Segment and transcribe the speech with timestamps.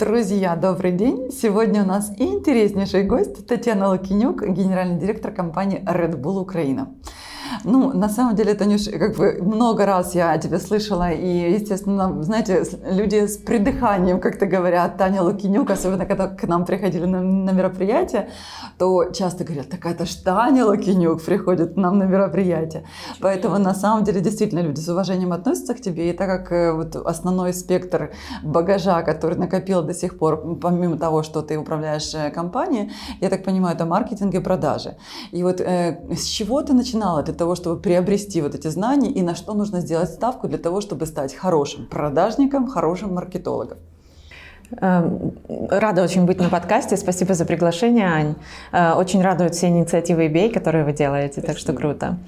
[0.00, 1.30] Друзья, добрый день!
[1.30, 6.94] Сегодня у нас интереснейший гость Татьяна Лукинюк, генеральный директор компании Red Bull Украина.
[7.64, 12.64] Ну, на самом деле, Танюш, как бы много раз я тебя слышала, и, естественно, знаете,
[12.90, 18.30] люди с придыханием, как-то говорят, Таня Лукинюк, особенно когда к нам приходили на, на мероприятие,
[18.78, 22.84] то часто говорят, так это ж Таня Лукинюк приходит к нам на мероприятие.
[23.08, 26.52] Чуть Поэтому, на самом деле, действительно, люди с уважением относятся к тебе, и так как
[26.52, 28.10] э, вот основной спектр
[28.42, 33.44] багажа, который накопил до сих пор, помимо того, что ты управляешь э, компанией, я так
[33.44, 34.96] понимаю, это маркетинг и продажи.
[35.32, 37.22] И вот э, с чего ты начинала?
[37.22, 40.80] Ты того, чтобы приобрести вот эти знания и на что нужно сделать ставку для того,
[40.80, 43.78] чтобы стать хорошим продажником, хорошим маркетологом?
[44.80, 45.32] Эм,
[45.68, 46.96] рада очень быть на подкасте.
[46.96, 48.34] Спасибо за приглашение, Ань.
[48.72, 51.46] Э, очень радуют все инициативы eBay, которые вы делаете, Спасибо.
[51.48, 52.18] так что круто.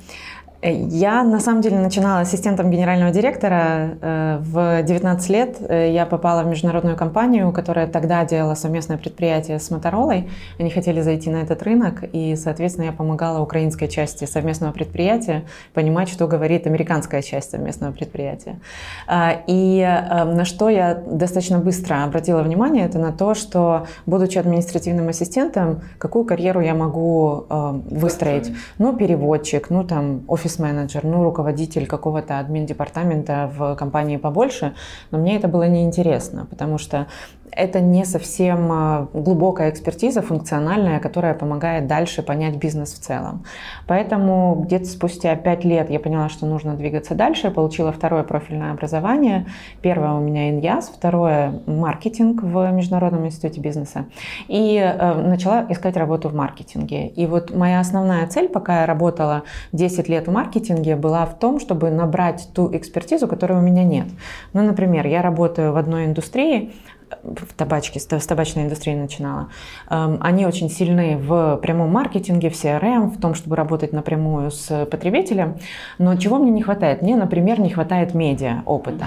[0.65, 3.97] Я на самом деле начинала ассистентом генерального директора.
[4.01, 9.59] Э, в 19 лет э, я попала в международную компанию, которая тогда делала совместное предприятие
[9.59, 10.29] с Моторолой.
[10.61, 15.43] Они хотели зайти на этот рынок, и, соответственно, я помогала украинской части совместного предприятия
[15.75, 18.61] понимать, что говорит американская часть совместного предприятия.
[19.09, 25.09] Э, и на что я достаточно быстро обратила внимание, это на то, что, будучи административным
[25.09, 27.47] ассистентом, какую карьеру я могу
[27.91, 28.53] выстроить?
[28.79, 34.75] Ну, переводчик, ну, там, офис офис-менеджер, ну, руководитель какого-то админ-департамента в компании побольше,
[35.11, 37.07] но мне это было неинтересно, потому что
[37.55, 43.45] это не совсем а, глубокая экспертиза функциональная, которая помогает дальше понять бизнес в целом.
[43.87, 47.51] Поэтому где-то спустя пять лет я поняла, что нужно двигаться дальше.
[47.51, 49.47] Получила второе профильное образование.
[49.83, 54.07] Первое у меня иньяс, второе маркетинг в Международном институте бизнеса.
[54.49, 57.09] И э, начала искать работу в маркетинге.
[57.09, 59.43] И вот моя основная цель, пока я работала
[59.73, 64.07] 10 лет в маркетинге, была в том, чтобы набрать ту экспертизу, которой у меня нет.
[64.55, 66.73] Ну, например, я работаю в одной индустрии,
[67.23, 69.49] в табачке, с табачной индустрии начинала,
[69.91, 74.87] эм, они очень сильны в прямом маркетинге, в CRM, в том, чтобы работать напрямую с
[74.87, 75.57] потребителем.
[75.99, 77.03] Но чего мне не хватает?
[77.03, 79.07] Мне, например, не хватает медиа опыта.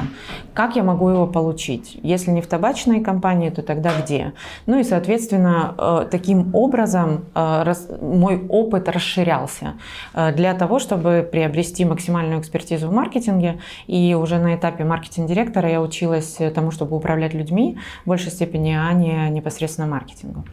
[0.54, 1.98] Как я могу его получить?
[2.04, 4.34] Если не в табачной компании, то тогда где?
[4.66, 9.74] Ну и, соответственно, э, таким образом э, мой опыт расширялся
[10.14, 13.60] э, для того, чтобы приобрести максимальную экспертизу в маркетинге.
[13.88, 18.92] И уже на этапе маркетинг-директора я училась тому, чтобы управлять людьми, в большей степени, а
[18.94, 20.46] не непосредственно маркетингу.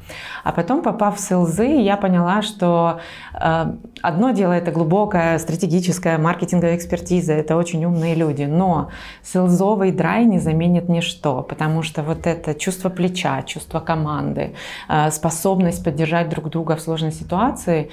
[0.45, 3.01] А потом, попав в селзы, я поняла, что
[3.35, 8.91] э, одно дело это глубокая стратегическая маркетинговая экспертиза, это очень умные люди, но
[9.23, 14.55] селзовый драй не заменит ничто, потому что вот это чувство плеча, чувство команды,
[14.89, 17.91] э, способность поддержать друг друга в сложной ситуации,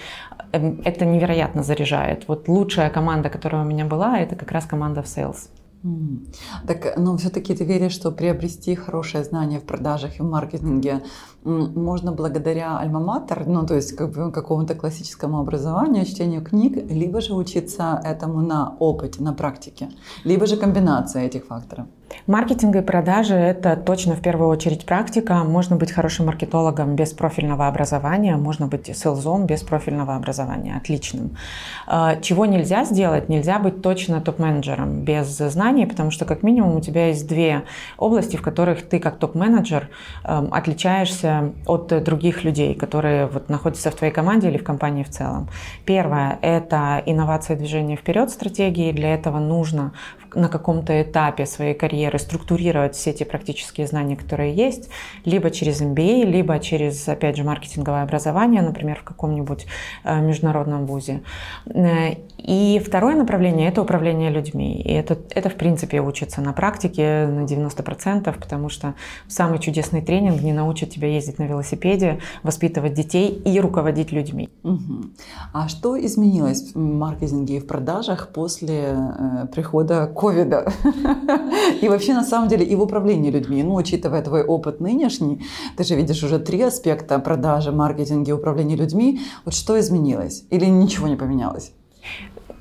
[0.52, 2.28] э, это невероятно заряжает.
[2.28, 5.50] Вот лучшая команда, которая у меня была, это как раз команда в sales.
[6.68, 11.04] Так, но все-таки ты веришь, что приобрести хорошее знание в продажах и в маркетинге
[11.44, 17.34] можно благодаря альма-матер, ну, то есть как бы какому-то классическому образованию, чтению книг, либо же
[17.34, 19.90] учиться этому на опыте, на практике,
[20.26, 21.88] либо же комбинация этих факторов?
[22.28, 25.44] Маркетинг и продажи– это точно в первую очередь практика.
[25.44, 31.38] Можно быть хорошим маркетологом без профильного образования, можно быть селзом без профильного образования, отличным.
[31.88, 33.30] А, чего нельзя сделать?
[33.30, 37.64] Нельзя быть точно топ-менеджером без знаний, потому что как минимум у тебя есть две
[37.98, 39.90] области, в которых ты как топ-менеджер
[40.24, 45.10] эм, отличаешься от других людей, которые вот находятся в твоей команде или в компании в
[45.10, 45.50] целом.
[45.86, 48.92] Первое– это инновация движения вперед стратегии.
[48.92, 49.94] Для этого нужно
[50.36, 54.90] на каком-то этапе своей карьеры структурировать все эти практические знания, которые есть,
[55.26, 59.66] либо через MBA, либо через, опять же, маркетинговое образование, например, в каком-нибудь
[60.04, 61.22] э, международном вузе.
[62.44, 64.82] И второе направление– это управление людьми.
[64.82, 68.96] И это, это, в принципе, учится на практике на 90%, потому что
[69.28, 74.50] самый чудесный тренинг не научит тебя ездить на велосипеде, воспитывать детей и руководить людьми.
[74.64, 75.06] Угу.
[75.54, 80.72] А что изменилось в маркетинге и в продажах после э, прихода ковида?
[81.82, 83.64] И вообще, на самом деле, и в управлении людьми.
[83.64, 85.42] Ну, учитывая твой опыт нынешний,
[85.78, 89.22] ты же видишь уже три аспекта продажи, маркетинга и управления людьми.
[89.46, 90.44] Вот что изменилось?
[90.50, 91.72] Или ничего не поменялось?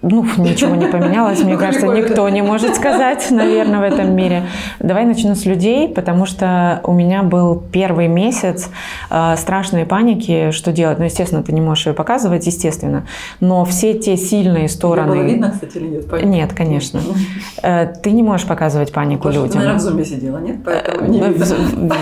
[0.00, 4.44] Ну, ничего не поменялось, мне кажется, никто не может сказать, наверное, в этом мире.
[4.78, 8.70] Давай начну с людей, потому что у меня был первый месяц
[9.10, 10.98] э, страшной паники, что делать.
[10.98, 13.06] Ну, естественно, ты не можешь ее показывать, естественно,
[13.40, 15.16] но все те сильные стороны...
[15.16, 16.08] Было видно, кстати, или нет?
[16.08, 16.28] Панику?
[16.28, 17.00] Нет, конечно.
[17.62, 19.52] Э, ты не можешь показывать панику Потому людям.
[19.52, 20.58] Ты, наверное, в зуме сидела, нет?
[20.64, 21.20] Поэтому не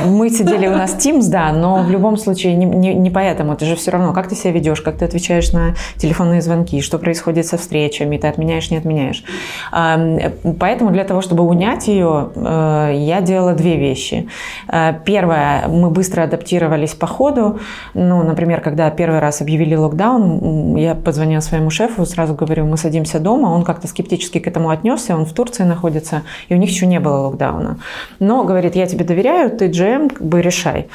[0.07, 3.57] Мы сидели у нас Teams, да, но в любом случае не, не, не поэтому.
[3.57, 6.99] Ты же все равно, как ты себя ведешь, как ты отвечаешь на телефонные звонки, что
[6.99, 9.25] происходит со встречей, встречами, ты отменяешь, не отменяешь.
[9.71, 14.29] Поэтому для того, чтобы унять ее, э, я делала две вещи.
[14.69, 17.59] Э, первое, мы быстро адаптировались по ходу.
[17.95, 23.21] Ну, например, когда первый раз объявили локдаун, я позвонила своему шефу, сразу говорю, мы садимся
[23.21, 26.87] дома, он как-то скептически к этому отнесся, он в Турции находится, и у них еще
[26.87, 27.79] не было локдауна.
[28.21, 30.87] Но говорит, я тебе доверяю, ты GM, как бы решай.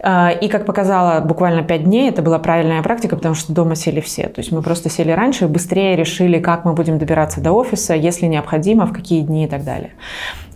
[0.00, 4.00] А, и, как показала буквально пять дней, это была правильная практика, потому что дома сели
[4.00, 4.28] все.
[4.28, 7.94] То есть мы просто сели раньше и быстрее решили, как мы будем добираться до офиса,
[7.94, 9.92] если необходимо, в какие дни и так далее.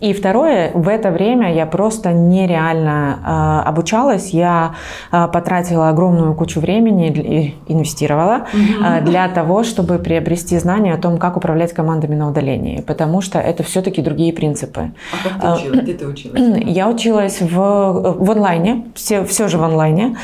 [0.01, 4.29] И второе, в это время я просто нереально э, обучалась.
[4.31, 4.73] Я
[5.11, 11.19] э, потратила огромную кучу времени и инвестировала э, для того, чтобы приобрести знания о том,
[11.19, 14.91] как управлять командами на удалении, потому что это все-таки другие принципы.
[15.13, 15.83] А как ты училась?
[15.83, 16.41] Где ты училась?
[16.65, 20.17] Я училась в, в онлайне, все, все же в онлайне.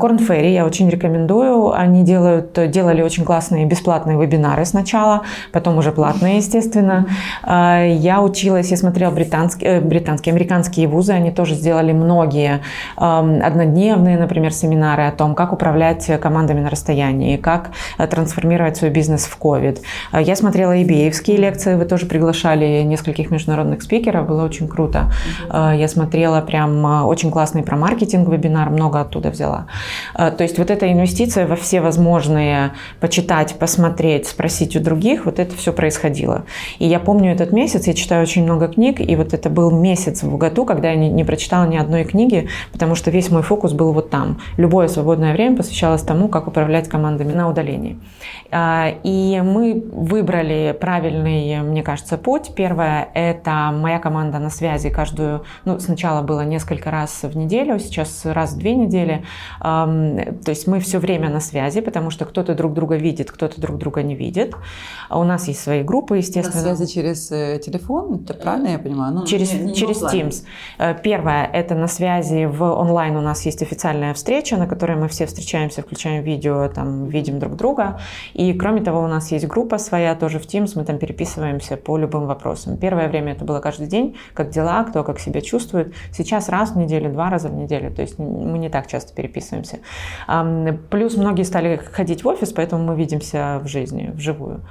[0.00, 1.72] Корн Ferry я очень рекомендую.
[1.72, 5.22] Они делают, делали очень классные бесплатные вебинары сначала,
[5.52, 7.06] потом уже платные, естественно.
[7.46, 12.60] Я училась, я смотрела британские, э, британские, американские вузы, они тоже сделали многие
[12.96, 19.26] однодневные, например, семинары о том, как управлять командами на расстоянии, как э, трансформировать свой бизнес
[19.26, 19.80] в COVID.
[20.12, 25.12] Э, я смотрела ибеевские лекции, вы тоже приглашали нескольких международных спикеров, было очень круто.
[25.52, 29.66] Я смотрела прям очень классный про маркетинг вебинар, много оттуда взяла.
[30.14, 35.54] То есть вот эта инвестиция во все возможные почитать, посмотреть, спросить у других, вот это
[35.56, 36.44] все происходило.
[36.78, 40.22] И я помню этот месяц, я читаю очень много книг, и вот это был месяц
[40.22, 43.72] в году, когда я не, не прочитала ни одной книги, потому что весь мой фокус
[43.72, 44.40] был вот там.
[44.56, 47.98] Любое свободное время посвящалось тому, как управлять командами на удалении.
[48.50, 52.52] А, и мы выбрали правильный, мне кажется, путь.
[52.56, 58.24] Первое– это моя команда на связи каждую, ну, сначала было несколько раз в неделю, сейчас
[58.38, 59.24] раз в две недели.
[59.60, 63.78] То есть мы все время на связи, потому что кто-то друг друга видит, кто-то друг
[63.78, 64.54] друга не видит.
[65.10, 66.62] У нас есть свои группы, естественно.
[66.62, 68.88] На связи через э, телефон, это правильно я понимаю?
[68.88, 69.14] понимаю.
[69.14, 70.44] Ну, через не, не через Teams.
[70.78, 75.08] Э, первое– это на связи в онлайн у нас есть официальная встреча, на которой мы
[75.08, 78.00] все встречаемся, включаем видео, там, видим друг друга.
[78.34, 81.96] И кроме того, у нас есть группа своя тоже в Teams, мы там переписываемся по
[81.96, 82.76] любым вопросам.
[82.76, 85.94] Первое время это было каждый день, как дела, кто как себя чувствует.
[86.12, 89.78] Сейчас раз в неделю, два раза в неделю, то есть мы не так часто переписываемся.
[90.90, 94.62] Плюс многие стали ходить в офис, поэтому мы видимся в жизни, вживую.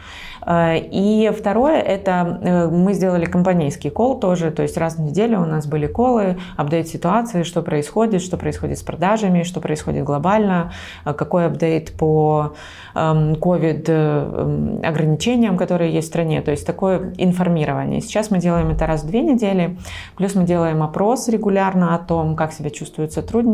[0.47, 5.41] Э, и второе– это э, мы сделали компанейский кол тоже, то есть раз в неделю
[5.41, 10.71] у нас были колы, апдейт ситуации, что происходит, что происходит с продажами, что происходит глобально,
[11.05, 12.53] э, какой апдейт по
[12.95, 18.01] COVID эм, ограничениям, которые есть в стране, то есть такое информирование.
[18.01, 19.77] Сейчас мы делаем это раз в две недели,
[20.15, 23.46] плюс мы делаем опрос регулярно о том, как себя чувствуют сотрудники,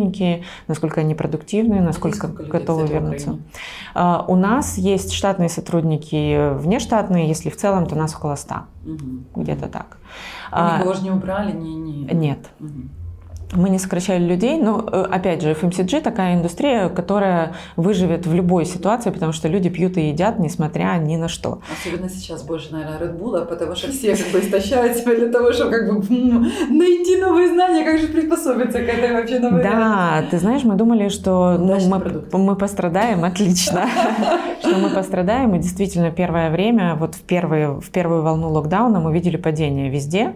[0.68, 3.40] насколько они продуктивны, насколько готовы вернуться.
[3.96, 8.56] У нас есть штатные сотрудники вне внештатные, если в целом, то нас около 100.
[8.86, 9.42] Угу.
[9.42, 9.98] Где-то так.
[10.52, 11.52] А, никого же не убрали?
[11.52, 12.04] Не, не...
[12.14, 12.40] Нет.
[12.60, 12.70] Угу.
[13.56, 18.66] Мы не сокращали людей, но, э, опять же, FMCG такая индустрия, которая выживет в любой
[18.66, 21.60] ситуации, потому что люди пьют и едят, несмотря ни на что.
[21.72, 25.52] Особенно сейчас больше, наверное, Red Bull, потому что все как бы истощают себя для того,
[25.54, 25.96] чтобы как бы
[26.70, 30.32] найти новые знания, как же приспособиться к этой вообще новой Да, реальности.
[30.32, 33.88] ты знаешь, мы думали, что ну, мы, мы пострадаем, отлично,
[34.62, 39.14] что мы пострадаем, и действительно первое время, вот в, первые, в первую волну локдауна мы
[39.14, 40.36] видели падение везде,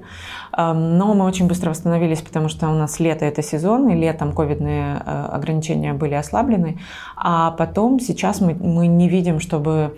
[0.57, 5.01] но мы очень быстро восстановились, потому что у нас лето– это сезон, и летом ковидные
[5.05, 6.77] э, ограничения были ослаблены.
[7.15, 9.91] А потом сейчас мы, мы не видим, чтобы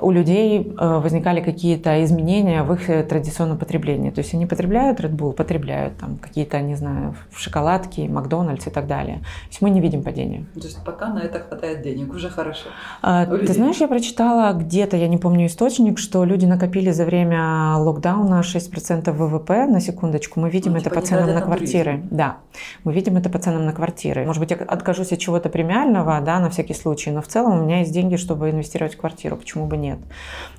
[0.00, 4.10] у людей э, возникали какие-то изменения в их э, традиционном потреблении.
[4.10, 8.86] То есть они потребляют Red Bull, потребляют там какие-то, не знаю, шоколадки, Макдональдс и так
[8.86, 9.16] далее.
[9.16, 10.46] То есть мы не видим падения.
[10.54, 12.68] То есть пока на это хватает денег, уже хорошо.
[13.02, 17.76] А, ты знаешь, я прочитала где-то, я не помню источник, что люди накопили за время
[17.76, 20.40] локдауна 6% ВВП на секундочку.
[20.40, 21.92] Мы видим ну, это типа по ценам на квартиры.
[21.92, 22.08] Туризм.
[22.10, 22.36] Да,
[22.84, 24.24] мы видим это по ценам на квартиры.
[24.24, 27.64] Может быть, я откажусь от чего-то премиального, да, на всякий случай, но в целом у
[27.64, 29.36] меня есть деньги, чтобы инвестировать в квартиру.
[29.36, 29.98] Почему бы нет?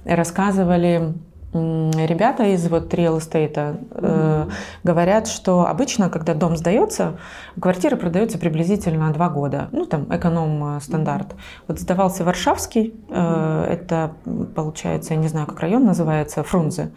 [0.05, 1.13] Рассказывали
[1.53, 4.47] ребята из вот real estate э,
[4.83, 7.17] говорят, что обычно, когда дом сдается,
[7.59, 9.69] квартира продается приблизительно два года.
[9.71, 11.35] Ну, там, эконом э, стандарт.
[11.67, 14.13] Вот сдавался Варшавский, э, это,
[14.55, 16.91] получается, я не знаю, как район называется, Фрунзе.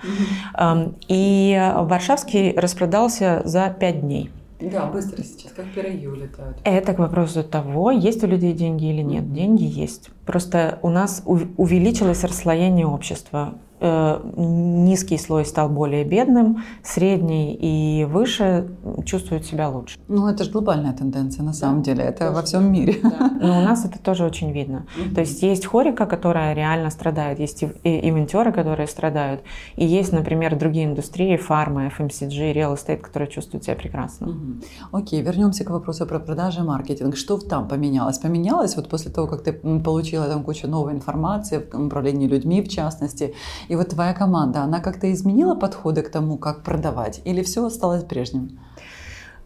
[0.58, 4.30] Э, и Варшавский распродался за пять дней.
[4.71, 6.59] Да, быстро сейчас, как пироги улетают.
[6.64, 9.33] Это к вопросу того, есть у людей деньги или нет.
[9.33, 10.11] Деньги есть.
[10.26, 13.54] Просто у нас увеличилось расслоение общества.
[13.82, 18.68] Э, низкий слой стал более бедным, средний и выше
[19.04, 19.98] чувствуют себя лучше.
[20.08, 22.34] Ну, это же глобальная тенденция на самом деле, это тоже.
[22.34, 22.96] во всем мире.
[23.02, 23.30] Да.
[23.40, 24.86] Но у нас это тоже очень видно.
[24.96, 25.14] Mm-hmm.
[25.14, 29.42] То есть есть хорика, которая реально страдает, есть ивентеры, которые страдают,
[29.76, 34.26] и есть, например, другие индустрии, фарма, FMCG, real estate, которые чувствуют себя прекрасно.
[34.26, 34.64] Mm-hmm.
[34.92, 37.16] Окей, вернемся к вопросу про продажи и маркетинг.
[37.16, 38.18] Что там поменялось?
[38.18, 42.68] Поменялось вот после того, как ты получила там кучу новой информации в управлении людьми, в
[42.68, 43.34] частности,
[43.72, 48.04] и вот твоя команда, она как-то изменила подходы к тому, как продавать, или все осталось
[48.04, 48.60] прежним?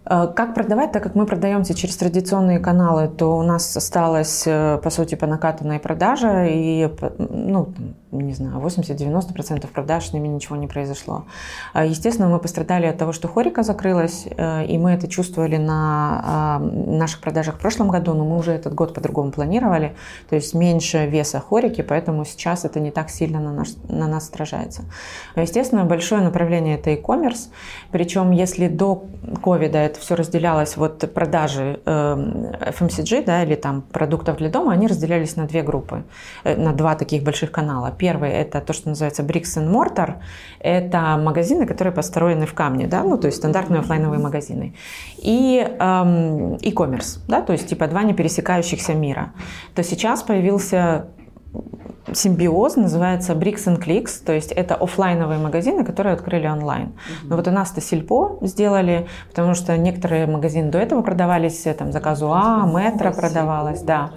[0.08, 4.78] Э, как продавать, так как мы продаемся через традиционные каналы, то у нас осталась, э,
[4.82, 7.72] по сути, по накатанной продажа, и, ну,
[8.12, 11.24] не знаю, 80-90% продаж с ними ничего не произошло.
[11.72, 16.22] А, естественно, мы пострадали от того, что хорика закрылась, э, и мы это чувствовали на
[16.24, 19.96] а, наших продажах в прошлом году, но мы уже этот год по-другому планировали,
[20.28, 24.28] то есть меньше веса хорики, поэтому сейчас это не так сильно на нас, на нас
[24.28, 24.82] отражается.
[25.34, 27.48] Естественно, большое направление это e-commerce,
[27.90, 29.04] причем если до
[29.42, 35.36] ковида это все разделялось, вот продажи FMCG, да, или там продуктов для дома, они разделялись
[35.36, 36.04] на две группы,
[36.44, 37.92] э, на два таких больших канала.
[37.96, 40.14] Первый– это то, что называется bricks and mortar.
[40.60, 44.74] Это магазины, которые построены в камне, да, ну, то есть стандартные офлайновые магазины.
[45.18, 49.32] И эм, e-commerce, да, то есть типа два не пересекающихся мира.
[49.74, 51.06] То сейчас появился
[52.12, 56.88] симбиоз, называется Bricks and Clicks, то есть это офлайновые магазины, которые открыли онлайн.
[56.88, 57.26] Mm-hmm.
[57.28, 62.32] Но вот у нас-то Сильпо сделали, потому что некоторые магазины до этого продавались, там, заказу
[62.32, 64.10] А, Метро продавалось, да.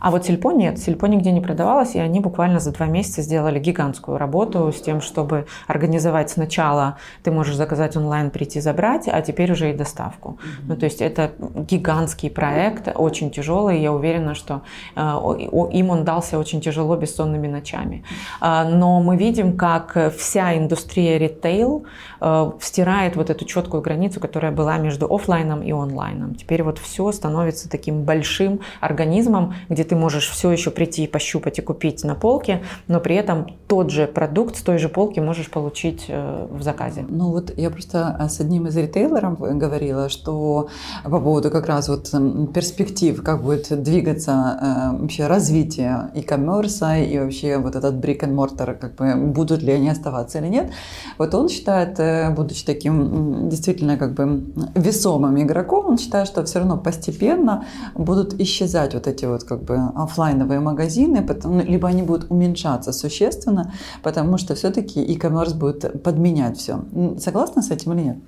[0.00, 3.58] А вот Сельпо нет, Сельпо нигде не продавалось, и они буквально за два месяца сделали
[3.58, 9.52] гигантскую работу с тем, чтобы организовать сначала, ты можешь заказать онлайн, прийти забрать, а теперь
[9.52, 10.38] уже и доставку.
[10.40, 10.64] Mm-hmm.
[10.68, 14.62] Ну, то есть это гигантский проект, очень тяжелый, я уверена, что
[14.96, 18.04] э, им он дался очень тяжело бессонными ночами.
[18.40, 21.84] Э, но мы видим, как вся индустрия ритейл
[22.20, 26.34] э, стирает вот эту четкую границу, которая была между офлайном и онлайном.
[26.34, 31.58] Теперь вот все становится таким большим организмом, где ты можешь все еще прийти и пощупать
[31.58, 35.50] и купить на полке, но при этом тот же продукт с той же полки можешь
[35.50, 37.04] получить э, в заказе.
[37.08, 40.68] Ну вот я просто э, с одним из ритейлеров говорила, что
[41.02, 42.08] по поводу как раз вот
[42.54, 48.74] перспектив, как будет двигаться э, вообще развитие e-commerce и вообще вот этот brick and mortar,
[48.74, 50.70] как бы будут ли они оставаться или нет.
[51.18, 51.98] Вот он считает,
[52.36, 54.44] будучи таким действительно как бы
[54.76, 57.64] весомым игроком, он считает, что все равно постепенно
[57.96, 63.72] будут исчезать вот эти вот как бы офлайновые магазины, потому, либо они будут уменьшаться существенно,
[64.02, 66.84] потому что все-таки e-commerce будет подменять все.
[67.18, 68.18] Согласна с этим или нет?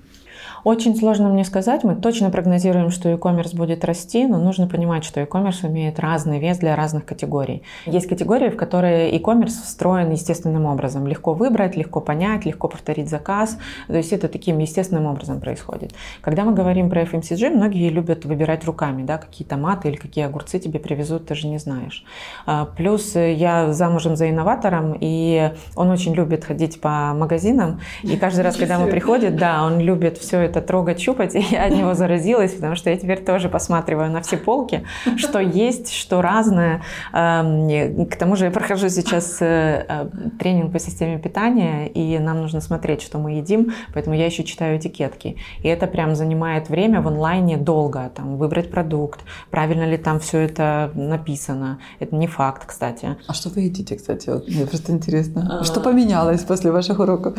[0.63, 1.83] Очень сложно мне сказать.
[1.83, 6.57] Мы точно прогнозируем, что e-commerce будет расти, но нужно понимать, что e-commerce имеет разный вес
[6.57, 7.63] для разных категорий.
[7.85, 11.05] Есть категории, в которые e-commerce встроен естественным образом.
[11.05, 13.57] Легко выбрать, легко понять, легко повторить заказ.
[13.87, 15.91] То есть это таким естественным образом происходит.
[16.21, 20.59] Когда мы говорим про FMCG, многие любят выбирать руками, да, какие томаты или какие огурцы
[20.59, 22.05] тебе привезут, ты же не знаешь.
[22.45, 28.41] А, плюс я замужем за инноватором, и он очень любит ходить по магазинам, и каждый
[28.41, 31.71] раз, когда он приходит, да, он любит все это это трогать, щупать, и я от
[31.71, 34.83] него заразилась, потому что я теперь тоже посматриваю на все полки,
[35.17, 36.81] что есть, что разное.
[37.13, 42.41] Эм, к тому же я прохожу сейчас э, э, тренинг по системе питания, и нам
[42.41, 45.37] нужно смотреть, что мы едим, поэтому я еще читаю этикетки.
[45.63, 50.39] И это прям занимает время в онлайне долго, там, выбрать продукт, правильно ли там все
[50.39, 51.79] это написано.
[51.99, 53.17] Это не факт, кстати.
[53.27, 54.29] А что вы едите, кстати?
[54.29, 55.59] Вот, мне просто интересно.
[55.59, 55.63] А...
[55.63, 57.33] Что поменялось после ваших уроков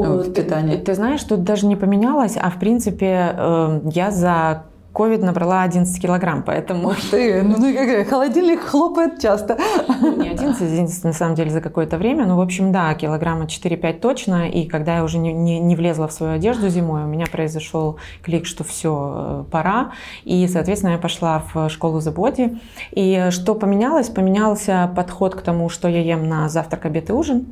[0.00, 0.76] в питании?
[0.76, 5.62] Ты, ты знаешь, тут даже не поменялось, а в принципе э, я за ковид набрала
[5.62, 6.88] 11 килограмм, поэтому...
[6.88, 9.56] Ух ты, ну, ну как, холодильник хлопает часто.
[10.00, 14.00] Не 11, 11 на самом деле за какое-то время, ну в общем да, килограмма 4-5
[14.00, 17.26] точно, и когда я уже не, не, не влезла в свою одежду зимой, у меня
[17.26, 19.92] произошел клик, что все, э, пора,
[20.24, 22.58] и соответственно я пошла в школу The Body,
[22.90, 24.08] и что поменялось?
[24.08, 27.46] Поменялся подход к тому, что я ем на завтрак, обед и ужин,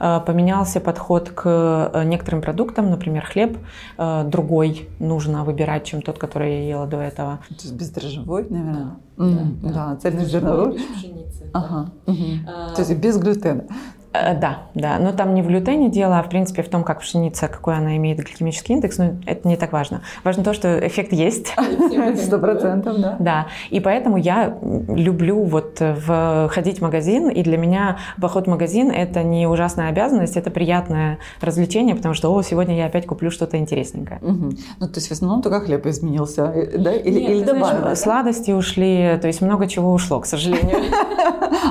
[0.00, 1.42] э, поменялся подход к
[1.92, 3.58] э, некоторым продуктам, например, хлеб,
[3.98, 7.40] другой нужно выбирать, чем тот, который я ела до этого.
[7.48, 8.98] То есть бездрожжевой, наверное?
[9.16, 9.96] Да, mm, да, да.
[9.96, 10.74] цельнозерновой.
[10.74, 11.50] Без пшеницы.
[11.52, 11.90] Ага.
[12.06, 12.12] Да.
[12.12, 12.22] Угу.
[12.46, 12.74] А...
[12.74, 13.64] То есть без глютена.
[14.22, 14.98] Э, да, да.
[14.98, 17.96] Но там не в глютене дело, а в принципе в том, как пшеница, какой она
[17.96, 20.02] имеет гликемический индекс, но это не так важно.
[20.24, 21.54] Важно то, что эффект есть.
[22.16, 23.16] Сто процентов, да.
[23.18, 23.46] Да.
[23.70, 24.56] И поэтому я
[24.88, 29.88] люблю вот в, ходить в магазин, и для меня поход в магазин– это не ужасная
[29.88, 34.20] обязанность, это приятное развлечение, потому что, о, сегодня я опять куплю что-то интересненькое.
[34.22, 34.50] Угу.
[34.80, 36.92] Ну, то есть в основном только хлеб изменился, э, да?
[36.92, 37.80] Или, Нет, или добавилось?
[37.80, 40.76] Знаешь, сладости ушли, то есть много чего ушло, к сожалению.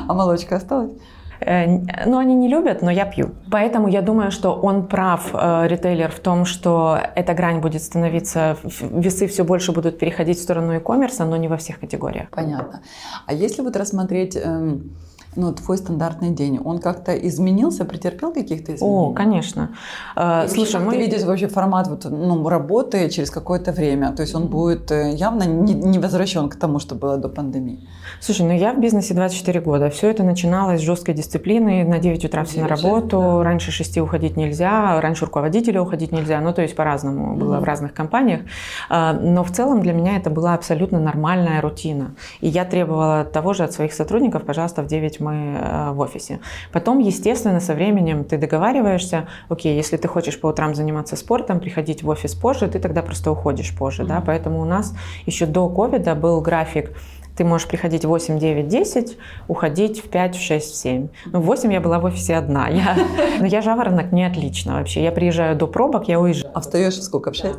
[0.07, 0.91] А молочка осталась?
[1.39, 1.67] Э,
[2.05, 3.31] ну, они не любят, но я пью.
[3.51, 8.57] Поэтому я думаю, что он прав, э, ритейлер, в том, что эта грань будет становиться,
[8.81, 12.29] весы все больше будут переходить в сторону e-commerce, но не во всех категориях.
[12.29, 12.81] Понятно.
[13.25, 14.35] А если вот рассмотреть...
[14.35, 14.95] Эм
[15.35, 18.97] ну, твой стандартный день, он как-то изменился, претерпел каких-то изменений?
[18.97, 19.69] О, конечно.
[20.15, 20.93] Э, слушай, мы...
[20.93, 25.13] Ты видишь вообще формат вот, ну, работы через какое-то время, то есть он будет э,
[25.15, 27.87] явно не, не возвращен к тому, что было до пандемии.
[28.19, 32.25] Слушай, ну я в бизнесе 24 года, все это начиналось с жесткой дисциплины, на 9
[32.25, 33.43] утра все на работу, да.
[33.43, 37.39] раньше 6 уходить нельзя, раньше руководителя уходить нельзя, ну то есть по-разному mm-hmm.
[37.39, 38.41] было в разных компаниях,
[38.89, 43.53] а, но в целом для меня это была абсолютно нормальная рутина, и я требовала того
[43.53, 46.39] же от своих сотрудников, пожалуйста, в 9 мы э, в офисе.
[46.71, 52.03] Потом, естественно, со временем ты договариваешься, окей, если ты хочешь по утрам заниматься спортом, приходить
[52.03, 54.07] в офис позже, ты тогда просто уходишь позже, mm-hmm.
[54.07, 54.93] да, поэтому у нас
[55.25, 56.91] еще до ковида был график
[57.35, 61.07] ты можешь приходить в 8, 9, 10, уходить в 5, в 6, в 7.
[61.25, 62.67] Ну, в 8 я была в офисе одна.
[62.69, 62.97] Я,
[63.39, 65.03] но я жаворонок не отлично вообще.
[65.03, 66.51] Я приезжаю до пробок, я уезжаю.
[66.53, 67.31] А встаешь в сколько?
[67.31, 67.55] В 6?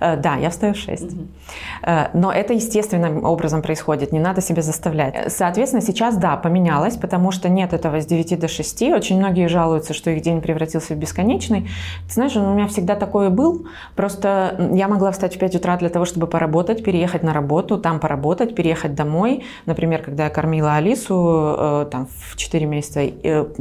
[0.00, 1.02] Э, да, я встаю в 6.
[1.02, 1.26] Угу.
[2.14, 5.32] Но это естественным образом происходит, не надо себя заставлять.
[5.32, 8.82] Соответственно, сейчас, да, поменялось, потому что нет этого с 9 до 6.
[8.82, 11.68] Очень многие жалуются, что их день превратился в бесконечный.
[12.08, 13.66] Ты знаешь, у меня всегда такой был.
[13.96, 18.00] Просто я могла встать в 5 утра для того, чтобы поработать, переехать на работу, там
[18.00, 19.09] поработать, переехать домой.
[19.66, 23.00] Например, когда я кормила Алису э, там, в 4 месяца,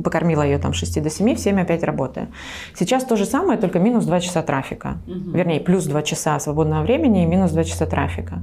[0.03, 2.27] покормила ее там с 6 до 7, в 7 опять работаю.
[2.75, 4.98] Сейчас то же самое, только минус 2 часа трафика.
[5.08, 5.38] Угу.
[5.38, 8.39] Вернее, плюс 2 2 часа свободного времени и минус 2 часа трафика.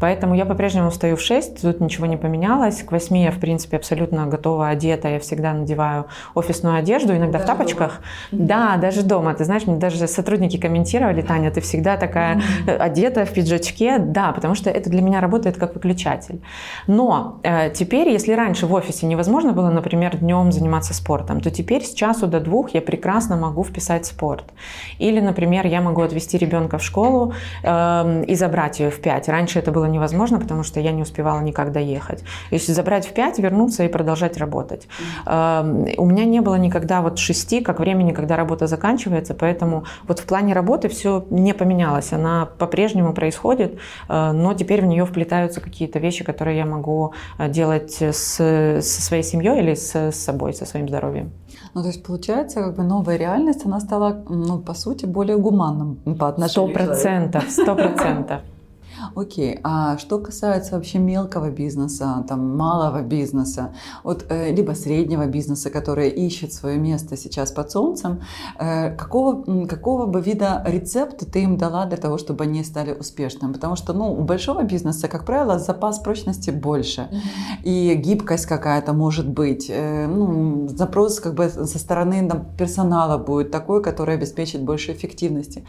[0.00, 2.82] Поэтому я по-прежнему встаю в 6, тут ничего не поменялось.
[2.82, 5.08] К 8 я, в принципе, абсолютно готова одета.
[5.08, 8.00] Я всегда надеваю офисную одежду, иногда даже в тапочках.
[8.32, 8.46] Дома.
[8.46, 9.34] Да, даже дома.
[9.34, 12.42] Ты знаешь, мне даже сотрудники комментировали, Таня, ты всегда такая
[12.78, 13.98] одета в пиджачке.
[13.98, 16.40] Да, потому что это для меня работает как выключатель.
[16.86, 21.84] Но э, теперь, если раньше в офисе невозможно было, например, днем заниматься спортом, то теперь
[21.84, 24.44] с часу до двух я прекрасно могу вписать спорт.
[24.98, 29.28] Или, например, я могу отвезти ребенка в школу э, и забрать ее в 5.
[29.28, 32.24] Раньше это было невозможно, потому что я не успевала никак доехать.
[32.50, 34.88] Если забрать в 5, вернуться и продолжать работать.
[35.26, 35.62] Э,
[35.96, 40.24] у меня не было никогда вот 6, как времени, когда работа заканчивается, поэтому вот в
[40.24, 42.12] плане работы все не поменялось.
[42.12, 47.48] Она по-прежнему происходит, э, но теперь в нее вплетаются какие-то вещи, которые я могу э,
[47.48, 51.32] делать с, со своей семьей или с, с собой, со своим здоровьем.
[51.74, 55.96] Ну, то есть, получается, как бы новая реальность, она стала, ну, по сути, более гуманным
[56.18, 58.40] по отношению Сто процентов, сто процентов.
[59.14, 65.70] Окей, а что касается вообще мелкого бизнеса, там, малого бизнеса, вот, э, либо среднего бизнеса,
[65.70, 68.20] который ищет свое место сейчас под солнцем,
[68.58, 73.52] э, какого, какого бы вида рецепта ты им дала для того, чтобы они стали успешными?
[73.52, 77.08] Потому что ну, у большого бизнеса, как правило, запас прочности больше,
[77.64, 83.50] и гибкость какая-то может быть, э, ну, запрос как бы со стороны там, персонала будет
[83.50, 85.64] такой, который обеспечит больше эффективности.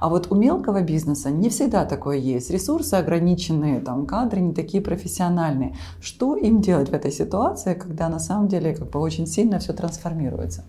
[0.00, 2.50] А вот у мелкого бизнеса не всегда такое есть.
[2.72, 5.76] Ресурсы ограниченные, там, кадры не такие профессиональные.
[6.00, 9.74] Что им делать в этой ситуации, когда на самом деле как бы очень сильно все
[9.74, 10.64] трансформируется?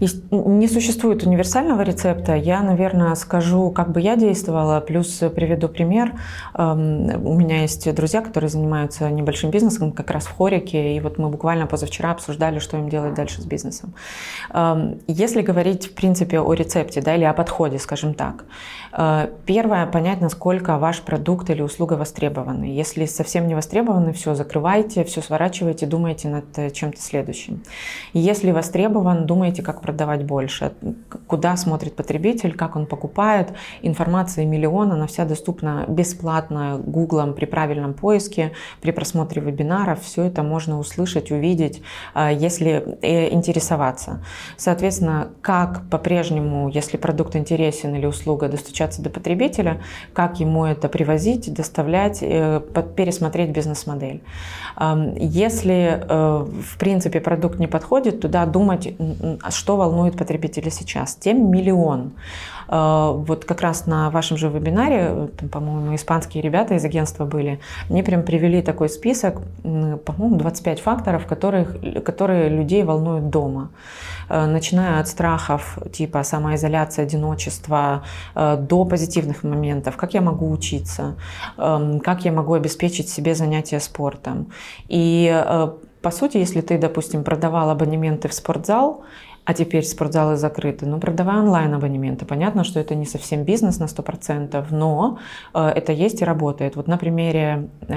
[0.00, 2.34] Не существует универсального рецепта.
[2.34, 6.18] Я, наверное, скажу, как бы я действовала, плюс приведу пример.
[6.54, 11.18] Эм, у меня есть друзья, которые занимаются небольшим бизнесом, как раз в Хорике, и вот
[11.18, 13.92] мы буквально позавчера обсуждали, что им делать дальше с бизнесом.
[14.54, 18.44] Эм, если говорить, в принципе, о рецепте, да, или о подходе, скажем так,
[19.44, 22.64] первое, понять, насколько ваш продукт или услуга востребованы.
[22.64, 27.62] Если совсем не востребованы, все, закрывайте, все сворачивайте, думайте над э, чем-то следующим.
[28.14, 30.72] Если востребован, думайте, как продавать больше,
[31.26, 33.52] куда смотрит потребитель, как он покупает.
[33.82, 40.02] Информация миллион, она вся доступна бесплатно гуглом при правильном поиске, при просмотре вебинаров.
[40.02, 41.82] Все это можно услышать, увидеть,
[42.14, 44.24] э, если интересоваться.
[44.56, 49.78] Соответственно, как по-прежнему, если продукт интересен или услуга, достучаться достучаться до потребителя,
[50.12, 52.60] как ему это привозить, доставлять, э,
[52.96, 54.20] пересмотреть бизнес-модель.
[55.16, 58.94] Если, э, в принципе, продукт не подходит, туда думать,
[59.50, 61.14] что волнует потребителя сейчас.
[61.14, 62.12] Тем миллион.
[62.68, 67.58] Э, вот как раз на вашем же вебинаре, по-моему, испанские ребята из агентства были,
[67.90, 73.68] мне прям привели такой список, по-моему, 25 факторов, которых, которые людей волнуют дома.
[74.28, 78.02] Э, начиная от страхов типа самоизоляция, одиночество,
[78.34, 81.16] э, до позитивных моментов, как я могу учиться,
[81.58, 84.46] эм, как я могу обеспечить себе занятия спортом.
[84.88, 85.44] И
[86.02, 89.04] по сути, если ты, допустим, продавал абонементы в спортзал,
[89.46, 90.86] а теперь спортзалы закрыты.
[90.86, 92.26] Ну, продавай онлайн-абонементы.
[92.26, 95.18] Понятно, что это не совсем бизнес на 100%, но
[95.54, 96.74] э, это есть и работает.
[96.74, 97.94] Вот на примере, э,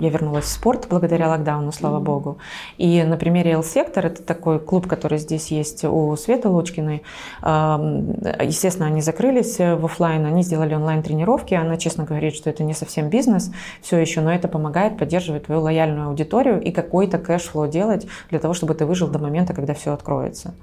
[0.00, 2.04] я вернулась в спорт благодаря локдауну, слава mm-hmm.
[2.04, 2.38] богу.
[2.78, 7.02] И на примере L-сектор, это такой клуб, который здесь есть у Светы Лучкиной.
[7.42, 11.54] Естественно, они закрылись в офлайн, они сделали онлайн-тренировки.
[11.54, 15.62] Она честно говорит, что это не совсем бизнес все еще, но это помогает поддерживать твою
[15.62, 19.74] лояльную аудиторию и какой-то cash flow делать для того, чтобы ты выжил до момента, когда
[19.74, 20.54] все откроется.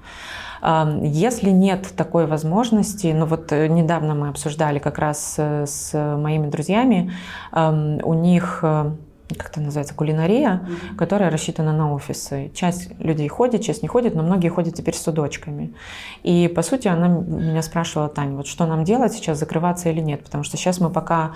[0.62, 6.50] Если нет такой возможности, ну вот э, недавно мы обсуждали как раз э, с моими
[6.50, 7.12] друзьями,
[7.52, 8.92] у них э,
[9.34, 10.96] как это называется, кулинария, mm-hmm.
[10.96, 12.50] которая рассчитана на офисы.
[12.54, 15.74] Часть людей ходит, часть не ходит, но многие ходят теперь с судочками.
[16.22, 20.24] И, по сути, она меня спрашивала, Таня, вот что нам делать сейчас, закрываться или нет?
[20.24, 21.32] Потому что сейчас мы пока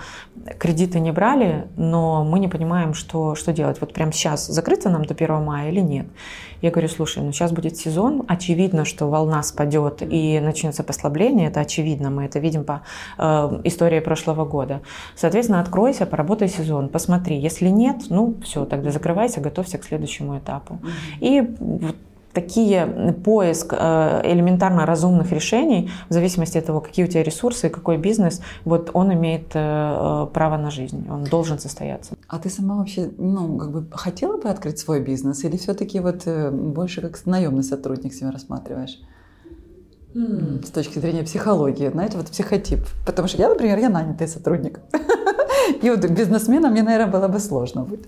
[0.59, 3.81] кредиты не брали, но мы не понимаем, что, что делать.
[3.81, 6.07] Вот прямо сейчас закрыться нам до 1 мая или нет?
[6.61, 11.59] Я говорю, слушай, ну сейчас будет сезон, очевидно, что волна спадет и начнется послабление, это
[11.59, 12.81] очевидно, мы это видим по
[13.19, 14.81] э, истории прошлого года.
[15.15, 17.37] Соответственно, откройся, поработай сезон, посмотри.
[17.37, 20.79] Если нет, ну все, тогда закрывайся, готовься к следующему этапу.
[21.19, 21.95] И вот
[22.35, 27.97] такие поиск э, элементарно разумных решений, в зависимости от того, какие у тебя ресурсы, какой
[27.97, 32.15] бизнес, вот он имеет э, э, право на жизнь, он должен состояться.
[32.27, 36.27] А ты сама вообще, ну, как бы хотела бы открыть свой бизнес или все-таки вот
[36.51, 38.99] больше как наемный сотрудник себя рассматриваешь?
[40.15, 40.65] Mm.
[40.65, 42.79] С точки зрения психологии, знаете, вот психотип.
[43.05, 44.79] Потому что я, например, я нанятый сотрудник.
[45.81, 48.05] И вот бизнесменом мне, наверное, было бы сложно быть.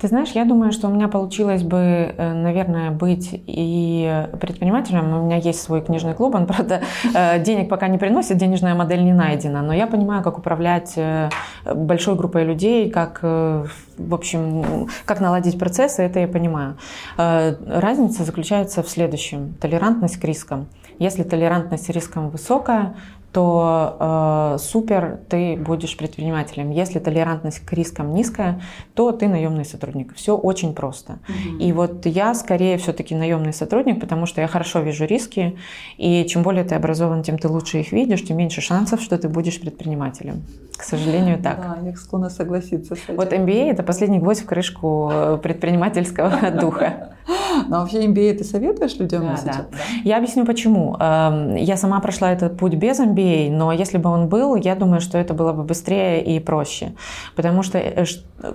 [0.00, 5.12] Ты знаешь, я думаю, что у меня получилось бы, э, наверное, быть и предпринимателем.
[5.12, 6.82] У меня есть свой книжный клуб, он, правда,
[7.14, 11.30] э, денег пока не приносит, денежная модель не найдена, но я понимаю, как управлять э,
[11.74, 16.76] большой группой людей, как, в общем, как наладить процессы, это я понимаю.
[17.16, 19.54] Разница заключается в следующем.
[19.60, 20.68] Толерантность к рискам.
[20.98, 22.94] Если толерантность к рискам высокая,
[23.32, 26.70] то э, супер, ты будешь предпринимателем.
[26.70, 28.62] Если толерантность к рискам низкая,
[28.94, 30.14] то ты наемный сотрудник.
[30.14, 31.18] Все очень просто.
[31.28, 31.58] Угу.
[31.58, 35.58] И вот я скорее все-таки наемный сотрудник, потому что я хорошо вижу риски,
[35.98, 39.28] и чем более ты образован, тем ты лучше их видишь, тем меньше шансов, что ты
[39.28, 40.44] будешь предпринимателем.
[40.76, 41.60] К сожалению, так.
[41.60, 43.16] Да, я склонна согласиться с этим.
[43.16, 47.14] Вот MBA– это последний гвоздь в крышку э, предпринимательского духа.
[47.70, 49.66] А вообще MBA ты советуешь людям да, да.
[50.04, 50.96] Я объясню почему.
[50.98, 55.00] Эм, я сама прошла этот путь без MBA, но если бы он был, я думаю,
[55.00, 56.92] что это было бы быстрее и проще.
[57.36, 58.04] Потому что э,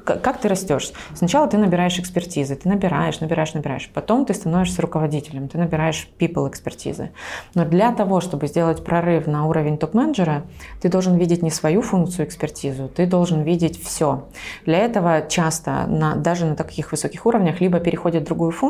[0.04, 0.92] как ты растешь?
[1.14, 3.90] Сначала ты набираешь экспертизы, ты набираешь, набираешь, набираешь.
[3.94, 7.12] Потом ты становишься руководителем, ты набираешь people экспертизы.
[7.56, 10.44] Но для того, чтобы сделать прорыв на уровень топ-менеджера,
[10.82, 14.26] ты должен видеть не свою функцию экспертизу, ты должен видеть все.
[14.66, 18.63] Для этого часто на, даже на таких высоких уровнях либо переходят в другую функцию,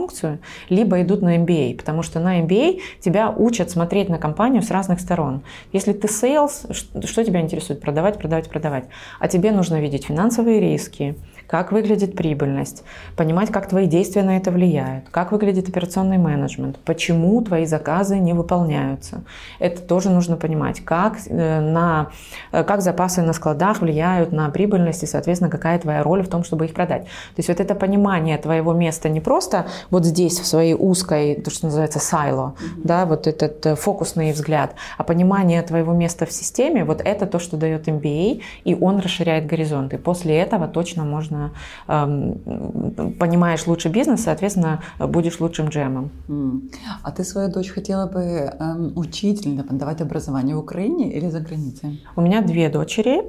[0.69, 4.99] либо идут на MBA, потому что на MBA тебя учат смотреть на компанию с разных
[4.99, 5.43] сторон.
[5.71, 6.73] Если ты sales,
[7.05, 7.81] что тебя интересует?
[7.81, 8.85] Продавать, продавать, продавать.
[9.19, 11.15] А тебе нужно видеть финансовые риски,
[11.53, 12.83] как выглядит прибыльность,
[13.15, 18.33] понимать, как твои действия на это влияют, как выглядит операционный менеджмент, почему твои заказы не
[18.33, 19.21] выполняются.
[19.59, 22.07] Это тоже нужно понимать, как, э, на,
[22.51, 26.43] э, как запасы на складах влияют на прибыльность и, соответственно, какая твоя роль в том,
[26.43, 27.03] чтобы их продать.
[27.03, 31.51] То есть вот это понимание твоего места не просто вот здесь, в своей узкой, то,
[31.51, 32.81] что называется сайло, mm-hmm.
[32.83, 37.37] да, вот этот э, фокусный взгляд, а понимание твоего места в системе, вот это то,
[37.37, 39.99] что дает MBA, и он расширяет горизонты.
[39.99, 41.42] После этого точно можно
[41.85, 46.11] понимаешь лучше бизнес, соответственно, будешь лучшим джемом.
[47.03, 48.51] А ты свою дочь хотела бы
[48.95, 52.03] учить или давать образование в Украине или за границей?
[52.15, 53.23] У меня две дочери,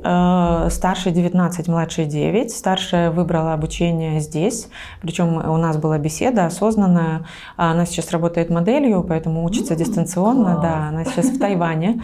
[0.71, 2.51] старшая 19, младшая 9.
[2.51, 4.69] Старшая выбрала обучение здесь,
[5.01, 7.25] причем у нас была беседа осознанная.
[7.57, 10.59] Она сейчас работает моделью, поэтому учится дистанционно.
[10.63, 12.03] Да, она сейчас в Тайване.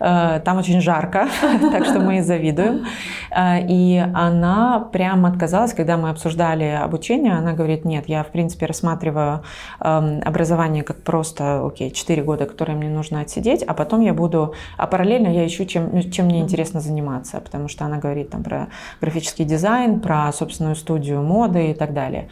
[0.00, 1.28] Э, там очень жарко,
[1.72, 2.86] так что мы ей завидуем.
[3.30, 8.66] Э, и она прямо отказалась, когда мы обсуждали обучение, она говорит, нет, я в принципе
[8.66, 9.42] рассматриваю
[9.80, 14.54] э, образование как просто, окей, 4 года, которые мне нужно отсидеть, а потом я буду,
[14.76, 18.68] а параллельно я ищу, чем, чем мне интересно заниматься, потому что она говорит там про
[19.00, 22.28] графический дизайн, про собственную студию моды и так далее.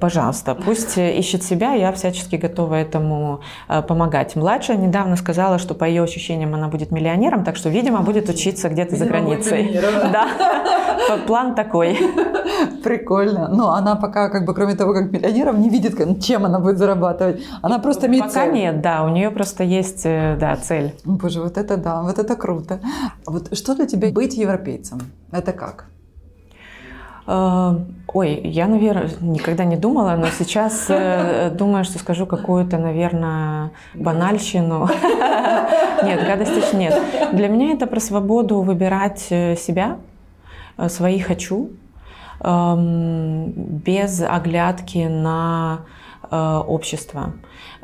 [0.00, 4.36] Пожалуйста, пусть ищет себя, я всячески готова этому э, помогать.
[4.36, 8.68] Младшая недавно сказала, что по ее ощущениям она будет миллионером, так что, видимо, будет учиться
[8.68, 9.80] где-то за границей.
[10.12, 10.28] Да,
[11.26, 11.96] план такой такой.
[12.82, 13.48] Прикольно.
[13.48, 17.42] Но она пока, как бы, кроме того, как миллионером, не видит, чем она будет зарабатывать.
[17.62, 18.52] Она просто имеет пока цель.
[18.52, 20.94] нет, да, у нее просто есть, э, да, цель.
[21.04, 22.80] Боже, вот это да, вот это круто.
[23.26, 25.00] Вот что для тебя быть европейцем?
[25.32, 25.86] Это как?
[27.28, 34.88] Ой, я, наверное, никогда не думала, но сейчас э, думаю, что скажу какую-то, наверное, банальщину.
[36.04, 36.94] Нет, гадости нет.
[37.32, 40.15] Для меня это про свободу выбирать э, себя, э,
[40.88, 41.70] свои хочу,
[42.40, 45.80] эм, без оглядки на
[46.28, 47.34] общество.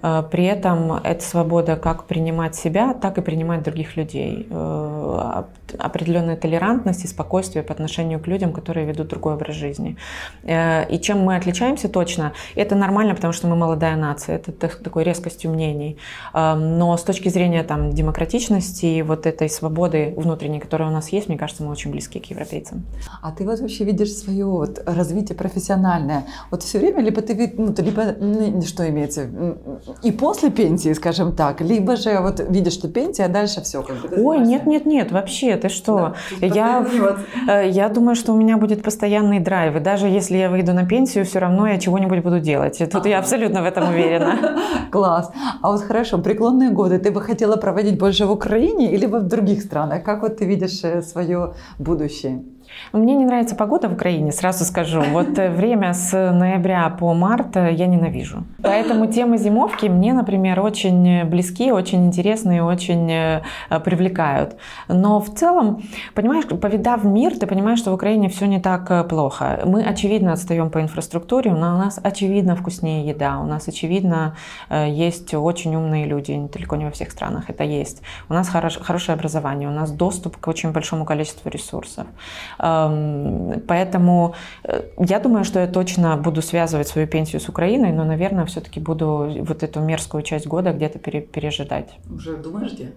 [0.03, 4.47] Э, при этом это свобода как принимать себя, так и принимать других людей.
[4.51, 5.45] Э,
[5.79, 9.97] определенная толерантность и спокойствие по отношению к людям, которые ведут другой образ жизни.
[10.43, 15.05] Э, и чем мы отличаемся точно, это нормально, потому что мы молодая нация, это такой
[15.05, 15.99] резкостью мнений.
[16.35, 21.29] Но с точки зрения там, демократичности и вот этой свободы внутренней, которая у нас есть,
[21.29, 22.85] мне кажется, мы очень близки к европейцам.
[23.23, 26.25] А ты вот вообще видишь свое вот развитие профессиональное?
[26.51, 29.29] Вот все время, либо ты, ну, либо, что имеется,
[30.03, 33.97] и после пенсии, скажем так, либо же вот видишь, что пенсия, а дальше все как
[33.97, 34.23] бы.
[34.23, 36.15] Ой, нет, нет, нет, вообще, ты что?
[36.41, 36.87] Да, я,
[37.49, 40.87] э, я думаю, что у меня будет постоянный драйв, и даже если я выйду на
[40.87, 42.83] пенсию, все равно я чего-нибудь буду делать.
[42.91, 44.61] Тут я абсолютно в этом уверена.
[44.91, 45.31] Класс.
[45.61, 49.63] А вот хорошо, преклонные годы ты бы хотела проводить больше в Украине или в других
[49.63, 50.03] странах?
[50.05, 52.43] Как вот ты видишь э, свое будущее?
[52.93, 55.01] Мне не нравится погода в Украине, сразу скажу.
[55.01, 58.45] Вот э, время с ноября по март э, я ненавижу.
[58.63, 63.43] Поэтому темы зимовки мне, например, очень близки, очень интересны очень э,
[63.85, 64.57] привлекают.
[64.89, 65.83] Но в целом,
[66.15, 69.61] понимаешь, повидав мир, ты понимаешь, что в Украине все не так плохо.
[69.65, 74.37] Мы, очевидно, отстаем по инфраструктуре, но у нас, очевидно, вкуснее еда, у нас, очевидно,
[74.71, 78.03] есть очень умные люди, далеко не во всех странах это есть.
[78.29, 82.07] У нас хорош, хорошее образование, у нас доступ к очень большому количеству ресурсов.
[82.63, 88.45] Поэтому э, я думаю, что я точно буду связывать свою пенсию с Украиной, но, наверное,
[88.45, 91.91] все-таки буду вот эту мерзкую часть года где-то пережидать.
[92.09, 92.93] Уже думаешь где?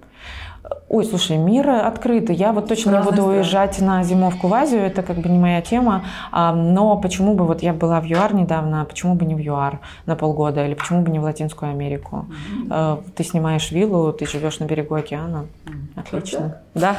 [0.87, 2.35] Ой, слушай, мир открытый.
[2.35, 5.61] Я вот точно не буду уезжать на зимовку в Азию, это как бы не моя
[5.61, 6.05] тема.
[6.31, 10.15] Но почему бы, вот я была в ЮАР недавно, почему бы не в ЮАР на
[10.15, 12.25] полгода, или почему бы не в Латинскую Америку?
[12.69, 13.03] Mm-hmm.
[13.15, 15.45] Ты снимаешь виллу, ты живешь на берегу океана.
[15.65, 15.99] Mm-hmm.
[15.99, 16.61] Отлично.
[16.75, 16.95] Да.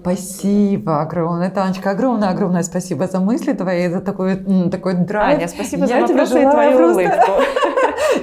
[0.00, 1.90] Спасибо огромное, Танечка.
[1.90, 4.36] Огромное-огромное спасибо за мысли твои, за такой,
[4.70, 5.38] такой драйв.
[5.38, 7.00] Аня, спасибо я за вопросы и твою просто...
[7.00, 7.32] улыбку.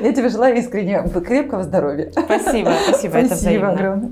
[0.04, 2.12] Я тебе желаю искренне крепкого здоровья.
[2.12, 3.72] Спасибо, спасибо, спасибо это взаимно.
[3.72, 4.12] огромное.